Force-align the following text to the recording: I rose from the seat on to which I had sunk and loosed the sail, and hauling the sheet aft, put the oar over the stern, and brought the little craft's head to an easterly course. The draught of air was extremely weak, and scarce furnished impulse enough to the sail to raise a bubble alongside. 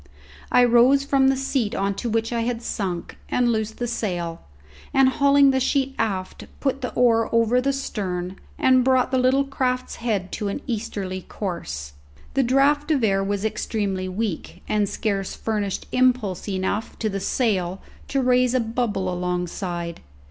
I 0.51 0.63
rose 0.63 1.05
from 1.05 1.27
the 1.27 1.37
seat 1.37 1.75
on 1.75 1.93
to 1.97 2.09
which 2.09 2.33
I 2.33 2.39
had 2.41 2.63
sunk 2.63 3.19
and 3.29 3.51
loosed 3.51 3.77
the 3.77 3.85
sail, 3.85 4.41
and 4.95 5.07
hauling 5.09 5.51
the 5.51 5.59
sheet 5.59 5.93
aft, 5.99 6.45
put 6.59 6.81
the 6.81 6.91
oar 6.93 7.29
over 7.31 7.61
the 7.61 7.71
stern, 7.71 8.37
and 8.57 8.83
brought 8.83 9.11
the 9.11 9.19
little 9.19 9.43
craft's 9.43 9.97
head 9.97 10.31
to 10.31 10.47
an 10.47 10.61
easterly 10.65 11.21
course. 11.21 11.93
The 12.33 12.41
draught 12.41 12.89
of 12.89 13.03
air 13.03 13.23
was 13.23 13.45
extremely 13.45 14.09
weak, 14.09 14.63
and 14.67 14.89
scarce 14.89 15.35
furnished 15.35 15.85
impulse 15.91 16.49
enough 16.49 16.97
to 16.97 17.07
the 17.07 17.19
sail 17.19 17.79
to 18.07 18.23
raise 18.23 18.55
a 18.55 18.59
bubble 18.59 19.07
alongside. 19.07 20.01